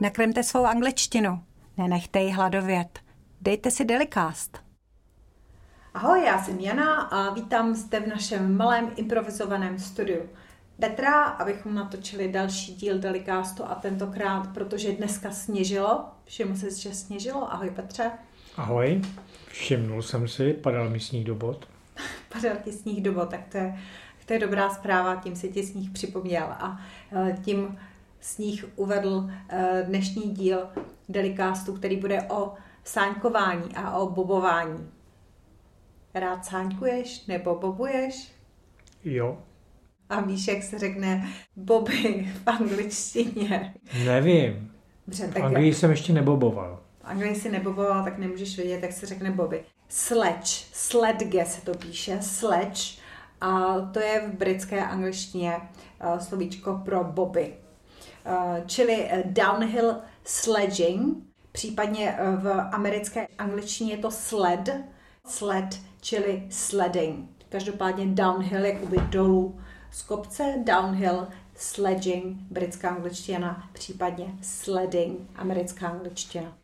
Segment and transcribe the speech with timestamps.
[0.00, 1.42] Nakremte svou angličtinu.
[1.76, 2.98] Nenechte ji hladovět.
[3.40, 4.58] Dejte si Delicast.
[5.94, 10.22] Ahoj, já jsem Jana a vítám zde v našem malém improvizovaném studiu.
[10.80, 16.04] Petra, abychom natočili další díl Delicastu a tentokrát, protože dneska sněžilo.
[16.24, 17.52] Všiml jsi, že sněžilo?
[17.52, 18.10] Ahoj Petře.
[18.56, 19.02] Ahoj,
[19.48, 21.68] všimnul jsem si, padal mi sníh do bod.
[22.32, 23.78] padal ti sníh do bod, tak to je,
[24.26, 26.80] to je dobrá zpráva, tím si ti sníh připomněl a
[27.12, 27.36] e,
[28.18, 30.68] tím sníh uvedl e, dnešní díl
[31.08, 32.54] Delicastu, který bude o
[32.84, 34.90] sáňkování a o bobování.
[36.14, 38.32] Rád sáňkuješ nebo bobuješ?
[39.04, 39.38] Jo.
[40.08, 43.74] A víš, jak se řekne Bobby v angličtině?
[44.04, 44.72] Nevím.
[45.06, 46.80] Dobře, tak v Anglii jsem ještě neboboval.
[47.00, 49.64] V Anglii si neboboval, tak nemůžeš vědět, jak se řekne Bobby.
[49.88, 52.98] Sledge, sledge se to píše, sledge.
[53.40, 57.54] A to je v britské angličtině uh, slovíčko pro Bobby.
[58.28, 61.16] Uh, čili uh, downhill sledging,
[61.52, 64.84] případně v americké angličtině je to sled,
[65.26, 67.30] sled, čili sledding.
[67.48, 76.58] Každopádně downhill, jakoby dolů z kopce, downhill, sledging, britská angličtina, případně sledding, americká angličtina.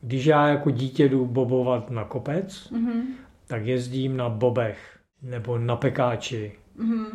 [0.00, 3.02] Když já jako dítě jdu bobovat na kopec, mm-hmm.
[3.46, 6.58] tak jezdím na bobech nebo na pekáči.
[6.78, 7.06] Mm-hmm.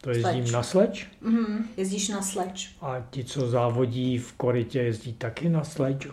[0.00, 0.52] To jezdím sleč.
[0.52, 1.08] na sleč?
[1.22, 1.64] Mm-hmm.
[1.76, 2.76] Jezdíš na sleč.
[2.80, 6.08] A ti, co závodí v korytě, jezdí taky na sleč?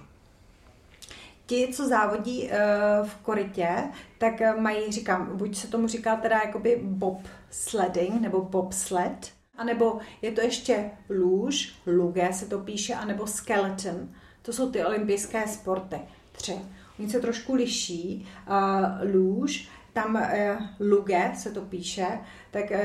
[1.45, 3.69] Ti, co závodí uh, v korytě,
[4.17, 9.31] tak uh, mají, říkám, buď se tomu říká teda jakoby bob sledding nebo bob sled,
[9.57, 14.09] anebo je to ještě lůž, luge se to píše, anebo skeleton.
[14.41, 15.97] To jsou ty olympijské sporty.
[16.31, 16.55] Tři.
[16.99, 18.27] Oni se trošku liší.
[18.49, 22.07] Uh, lůž, tam uh, luge se to píše,
[22.51, 22.77] tak uh,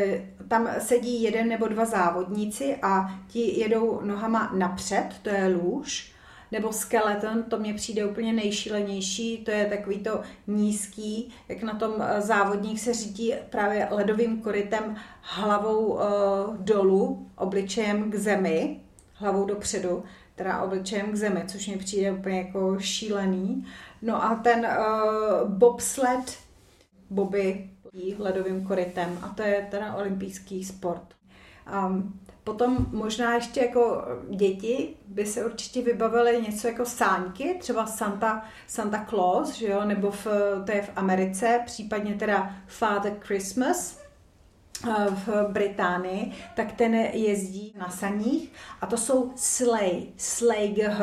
[0.49, 6.13] tam sedí jeden nebo dva závodníci a ti jedou nohama napřed, to je lůž,
[6.53, 11.93] nebo skeleton, to mě přijde úplně nejšílenější, to je takový to nízký, jak na tom
[11.99, 16.01] eh, závodník se řídí právě ledovým korytem hlavou uh,
[16.57, 18.81] dolů, obličejem k zemi,
[19.15, 20.05] hlavou dopředu,
[20.35, 23.67] teda obličejem k zemi, což mi přijde úplně jako šílený.
[24.03, 26.39] No a ten uh, bobsled,
[27.13, 27.71] boby
[28.19, 31.15] ledovým korytem a to je teda olympijský sport.
[31.87, 38.45] Um, Potom možná ještě jako děti by se určitě vybavily něco jako sáňky, třeba Santa,
[38.67, 39.85] Santa Claus, že jo?
[39.85, 40.27] nebo v,
[40.67, 44.03] to je v Americe, případně teda Father Christmas
[44.89, 51.01] eh, v Británii, tak ten jezdí na saních a to jsou sleigh, sleigh.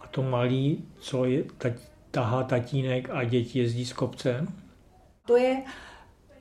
[0.00, 1.72] A to malý, co je, tať,
[2.10, 4.63] tahá tatínek a děti jezdí s kopcem?
[5.26, 5.62] To je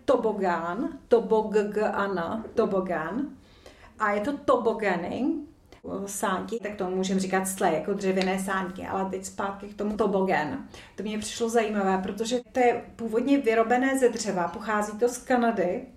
[0.05, 3.27] tobogán, tobogán, tobogán
[3.99, 5.49] a je to toboganing,
[6.05, 10.67] sánky, tak tomu můžeme říkat sle, jako dřevěné sánky, ale teď zpátky k tomu tobogan.
[10.95, 15.87] To mě přišlo zajímavé, protože to je původně vyrobené ze dřeva, pochází to z Kanady.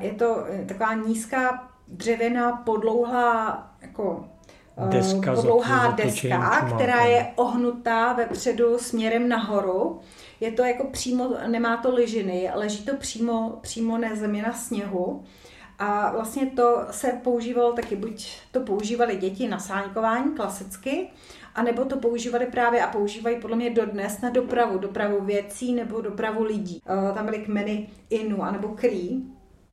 [0.00, 4.35] Je to eh, taková nízká dřevěná podlouhlá jako eh,
[4.84, 10.00] deska podlouhá deska, která je ohnutá vepředu směrem nahoru.
[10.40, 15.24] Je to jako přímo, nemá to ližiny, leží to přímo, přímo na zemi na sněhu.
[15.78, 21.08] A vlastně to se používalo taky, buď to používali děti na sáňkování klasicky,
[21.54, 26.44] anebo to používali právě a používají podle mě dodnes na dopravu, dopravu věcí nebo dopravu
[26.44, 26.82] lidí.
[26.86, 29.20] Eh, tam byly kmeny Inu anebo Cree,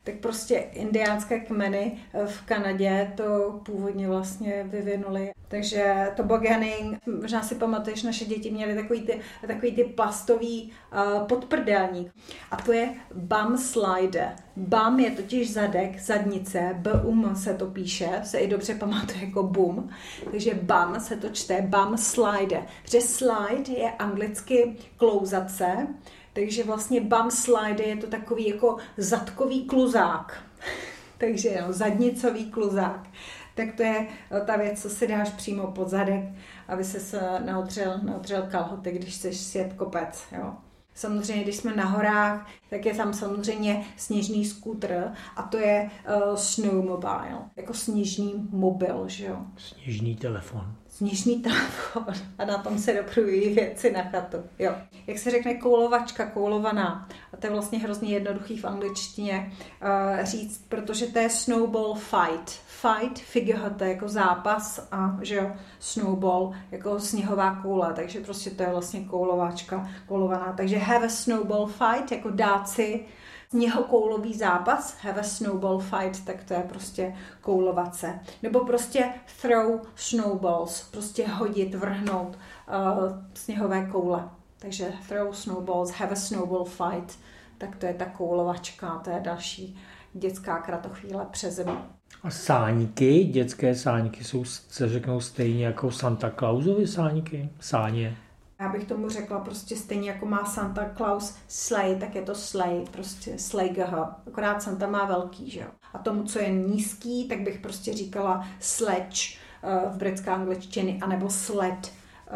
[0.03, 5.33] tak prostě indiánské kmeny eh, v Kanadě to původně vlastně vyvinuli.
[5.53, 11.27] Takže to boganing, možná si pamatuješ, naše děti měly takový ty, takový ty plastový uh,
[11.27, 12.11] podprdelník.
[12.51, 14.35] A to je bum slide.
[14.55, 19.89] Bum je totiž zadek, zadnice, bum se to píše, se i dobře pamatuje jako bum.
[20.31, 22.63] Takže bum se to čte, bum slide.
[22.83, 25.87] Protože slide je anglicky klouzace,
[26.33, 30.43] takže vlastně bum slide je to takový jako zadkový kluzák.
[31.17, 33.09] Takže jo, zadnicový kluzák.
[33.55, 34.07] Tak to je
[34.45, 36.23] ta věc, co si dáš přímo pod zadek,
[36.67, 40.23] aby se neotřel, neotřel kalhoty, když chceš sjet kopec.
[40.37, 40.53] Jo.
[40.95, 45.89] Samozřejmě, když jsme na horách, tak je tam samozřejmě sněžný skútr a to je
[46.29, 49.37] uh, snowmobile, jako sněžný mobil, že jo.
[49.57, 52.05] Sněžný telefon sněžný telefon
[52.37, 54.37] a na tom se doprují věci na chatu.
[54.59, 54.75] Jo.
[55.07, 57.07] Jak se řekne koulovačka, koulovaná.
[57.33, 59.51] A to je vlastně hrozně jednoduchý v angličtině
[59.81, 62.49] uh, říct, protože to je snowball fight.
[62.67, 68.49] Fight, figure, to je jako zápas a že jo, snowball jako sněhová koule, takže prostě
[68.49, 70.53] to je vlastně koulovačka, koulovaná.
[70.57, 73.05] Takže have a snowball fight, jako dát si
[73.53, 78.19] sněhokoulový zápas, have a snowball fight, tak to je prostě koulovace.
[78.43, 79.09] Nebo prostě
[79.41, 84.29] throw snowballs, prostě hodit, vrhnout uh, sněhové koule.
[84.59, 87.19] Takže throw snowballs, have a snowball fight,
[87.57, 89.77] tak to je ta koulovačka, to je další
[90.13, 91.77] dětská kratochvíle přes zimu.
[92.23, 97.49] A sáníky, dětské sáníky jsou, se řeknou stejně jako Santa Clausovy sáníky?
[97.59, 98.17] Sáně.
[98.63, 102.89] Já bych tomu řekla prostě stejně jako má Santa Claus sleigh, tak je to sleigh,
[102.89, 103.79] prostě sleigh,
[104.27, 105.67] akorát Santa má velký, že jo.
[105.93, 111.29] A tomu, co je nízký, tak bych prostě říkala sledge uh, v britské angličtině, anebo
[111.29, 111.91] sled,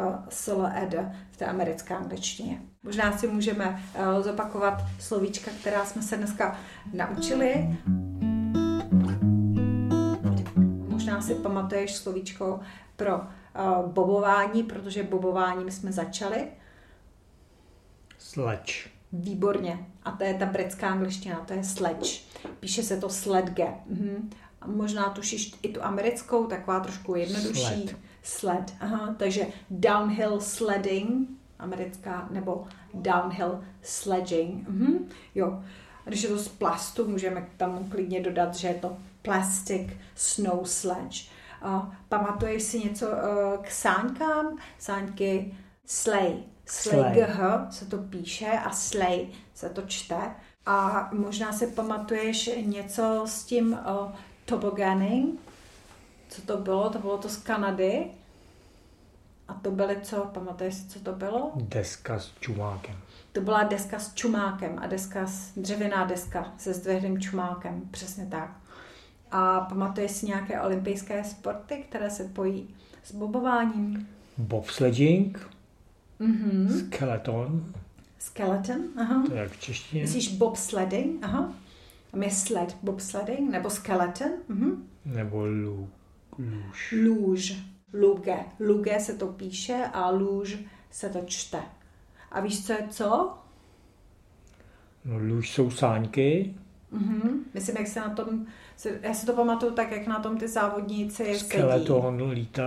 [0.07, 0.95] uh, sled
[1.31, 2.61] v té americké angličtině.
[2.83, 6.59] Možná si můžeme uh, zopakovat slovíčka, která jsme se dneska
[6.93, 7.77] naučili.
[10.87, 12.59] Možná si pamatuješ slovíčko
[12.95, 13.21] pro
[13.87, 16.47] bobování, protože bobováním jsme začali.
[18.17, 18.89] Sleč.
[19.13, 19.87] Výborně.
[20.03, 22.19] A to je ta britská angličtina, to je sledge.
[22.59, 23.67] Píše se to sledge.
[23.89, 24.29] Mhm.
[24.61, 27.63] A možná tušíš i tu americkou, taková trošku jednodušší.
[27.63, 27.95] Sled.
[28.23, 28.73] Sled.
[28.79, 29.15] Aha.
[29.17, 31.29] Takže downhill sledding,
[31.59, 34.69] americká, nebo downhill sledging.
[34.69, 35.09] Mhm.
[35.35, 35.63] Jo.
[36.05, 40.65] A když je to z plastu, můžeme tam klidně dodat, že je to plastic snow
[40.65, 41.29] sledge.
[42.09, 44.57] Pamatuješ si něco uh, k sáňkám?
[44.79, 46.43] Sáňky slej.
[46.65, 50.35] Slej gh se to píše a slej se to čte.
[50.65, 54.11] A možná si pamatuješ něco s tím uh,
[54.45, 55.39] toboganing?
[56.29, 56.89] Co to bylo?
[56.89, 58.07] To bylo to z Kanady.
[59.47, 60.25] A to byly co?
[60.25, 61.51] Pamatuješ si, co to bylo?
[61.55, 62.95] Deska s čumákem.
[63.31, 68.51] To byla deska s čumákem a deska, s, dřevěná deska se zdvihným čumákem, přesně tak.
[69.31, 74.07] A pamatuješ si nějaké olympijské sporty, které se pojí s bobováním?
[74.37, 75.49] Bobsledging,
[76.19, 76.69] Mhm.
[76.87, 77.73] skeleton,
[78.19, 79.23] Skeleton, aha.
[79.27, 80.01] to je jak v češtině.
[80.01, 81.53] Myslíš bobsledding, aha.
[82.13, 84.87] A my sled, bobsledding, nebo skeleton, mhm.
[85.05, 85.89] Nebo lů,
[86.37, 86.95] lůž.
[87.05, 87.57] Lůž,
[87.93, 88.37] luge.
[88.59, 90.57] Luge se to píše a lůž
[90.91, 91.61] se to čte.
[92.31, 93.33] A víš, co je co?
[95.05, 96.55] No, lůž jsou sáňky,
[96.91, 97.43] Mhm.
[97.53, 98.45] Myslím, jak se na tom,
[99.01, 101.39] já si to pamatuju tak, jak na tom ty závodníci sedí.
[101.39, 102.63] skeleton lítá,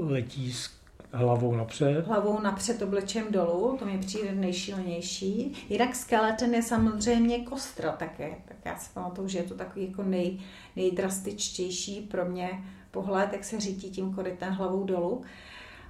[0.00, 0.70] letí s
[1.12, 2.06] hlavou napřed.
[2.06, 5.52] hlavou napřed obličem dolů, to mi přijde nejšílenější.
[5.68, 10.02] Jinak skeleton je samozřejmě kostra také, tak já si pamatuju, že je to takový jako
[10.02, 10.38] nej,
[10.76, 12.50] nejdrastičtější pro mě
[12.90, 15.22] pohled, jak se řítí tím korytem hlavou dolů.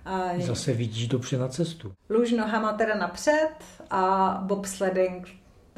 [0.04, 1.92] A Zase vidíš dobře na cestu.
[2.10, 3.50] Lůž nohama teda napřed
[3.90, 5.28] a bobsledding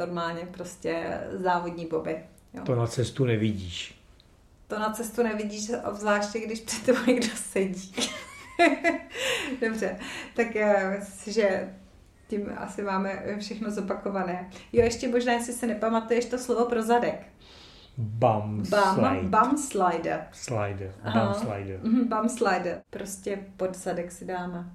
[0.06, 2.16] normálně prostě závodní boby.
[2.54, 2.62] Jo.
[2.64, 4.02] To na cestu nevidíš.
[4.68, 7.94] To na cestu nevidíš, obzvláště když před tebou někdo sedí.
[9.60, 9.98] Dobře,
[10.36, 11.74] tak já myslím, že
[12.28, 14.50] tím asi máme všechno zopakované.
[14.72, 17.26] Jo, ještě možná, jestli se nepamatuješ to slovo pro zadek.
[17.96, 18.64] Bum, Bum,
[18.94, 19.22] slide.
[19.22, 20.26] bum slider.
[20.32, 20.94] Slider.
[21.02, 21.24] Aha.
[21.24, 21.80] Bum slider.
[21.82, 22.80] Mhm, Bum slider.
[22.90, 24.72] Prostě pod zadek si dáme.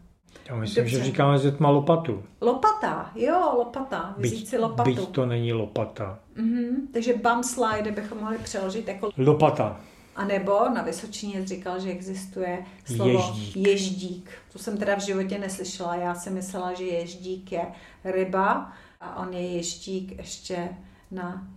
[0.50, 0.98] Já myslím, Dobře.
[0.98, 2.24] že říkáme, že má lopatu.
[2.42, 4.16] Lopata, jo, lopata.
[4.18, 4.90] Vzít Byť, si lopatu.
[4.96, 6.20] byť to není lopata.
[6.36, 9.80] Mhm, takže bum slider bychom mohli přeložit jako Lopata.
[10.16, 12.66] A nebo na Vysočině říkal, že existuje
[12.96, 13.56] slovo Ježdík.
[13.68, 14.30] ježdík.
[14.54, 15.96] To jsem teda v životě neslyšela.
[15.96, 17.66] Já jsem myslela, že ježdík je
[18.04, 18.72] ryba
[19.02, 20.70] a on je ježdík ještě
[21.12, 21.48] na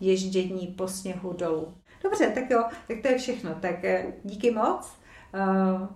[0.00, 1.74] ježdění po sněhu dolů.
[2.02, 3.54] Dobře, tak jo, tak to je všechno.
[3.60, 4.92] Tak eh, díky moc.
[5.34, 5.86] Uh,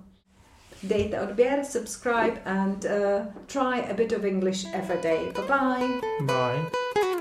[0.82, 5.18] dejte odběr, subscribe and uh, try a bit of English every day.
[5.34, 6.26] Bye bye.
[6.26, 7.15] Bye.